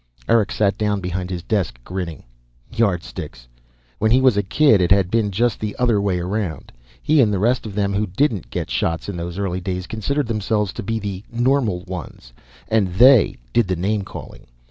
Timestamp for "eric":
0.27-0.51